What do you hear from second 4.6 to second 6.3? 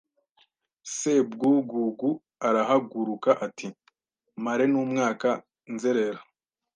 numwaka nzerera